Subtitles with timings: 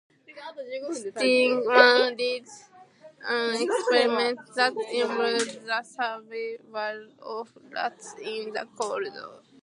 [0.97, 2.47] Steegman did
[3.29, 9.43] an experiment that involved the survival of rats in the cold.